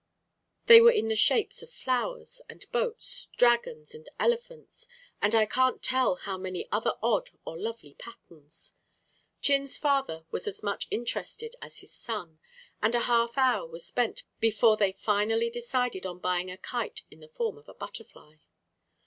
They 0.65 0.81
were 0.81 0.89
in 0.89 1.09
the 1.09 1.15
shapes 1.15 1.61
of 1.61 1.69
flowers 1.69 2.41
and 2.49 2.65
boats, 2.71 3.29
dragons 3.37 3.93
and 3.93 4.09
elephants, 4.19 4.87
and 5.21 5.35
I 5.35 5.45
can't 5.45 5.83
tell 5.83 6.15
how 6.15 6.39
many 6.39 6.67
other 6.71 6.93
odd 7.03 7.29
or 7.45 7.55
lovely 7.55 7.93
patterns. 7.93 8.73
Chin's 9.41 9.77
father 9.77 10.25
was 10.31 10.47
as 10.47 10.63
much 10.63 10.87
interested 10.89 11.55
as 11.61 11.81
his 11.81 11.93
son, 11.93 12.39
and 12.81 12.95
a 12.95 13.01
half 13.01 13.37
hour 13.37 13.67
was 13.67 13.85
spent 13.85 14.23
before 14.39 14.75
they 14.75 14.91
finally 14.91 15.51
decided 15.51 16.07
on 16.07 16.17
buying 16.17 16.49
a 16.49 16.57
kite 16.57 17.03
in 17.11 17.19
the 17.19 17.29
form 17.29 17.59
of 17.59 17.69
a 17.69 17.73
butterfly. 17.75 18.37